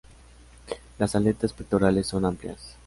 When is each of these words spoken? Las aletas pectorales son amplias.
Las 0.97 1.13
aletas 1.13 1.53
pectorales 1.53 2.07
son 2.07 2.25
amplias. 2.25 2.75